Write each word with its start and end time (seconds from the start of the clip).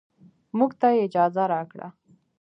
موږ 0.57 0.71
ته 0.79 0.87
يې 0.95 0.99
اجازه 1.07 1.43
راکړه. 1.53 1.87